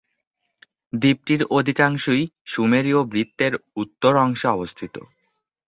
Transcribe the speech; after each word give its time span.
দ্বীপটির 0.93 1.41
অধিকাংশই 1.49 2.21
সুমেরীয় 2.45 2.99
বৃত্তের 3.03 3.53
উত্তর 3.75 4.13
অংশে 4.17 4.47
অবস্থিত। 4.47 4.95